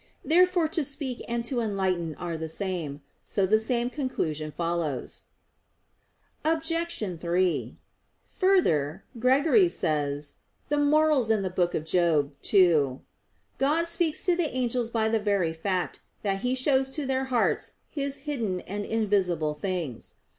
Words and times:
Therefore 0.25 0.67
to 0.69 0.83
speak 0.83 1.21
and 1.27 1.45
to 1.45 1.59
enlighten 1.61 2.15
are 2.15 2.35
the 2.35 2.49
same; 2.49 3.03
so 3.23 3.45
the 3.45 3.59
same 3.59 3.91
conclusion 3.91 4.51
follows. 4.51 5.25
Obj. 6.43 7.19
3: 7.21 7.77
Further, 8.25 9.03
Gregory 9.19 9.69
says 9.69 10.37
(Moral. 10.71 11.23
ii): 11.29 12.99
"God 13.59 13.85
speaks 13.85 14.25
to 14.25 14.35
the 14.35 14.49
angels 14.55 14.89
by 14.89 15.07
the 15.07 15.19
very 15.19 15.53
fact 15.53 15.99
that 16.23 16.39
He 16.39 16.55
shows 16.55 16.89
to 16.89 17.05
their 17.05 17.25
hearts 17.25 17.73
His 17.87 18.17
hidden 18.25 18.61
and 18.61 18.83
invisible 18.83 19.53
things." 19.53 20.15